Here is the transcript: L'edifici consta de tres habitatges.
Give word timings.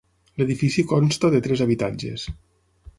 L'edifici 0.41 0.85
consta 0.93 1.31
de 1.37 1.43
tres 1.49 1.65
habitatges. 1.69 2.29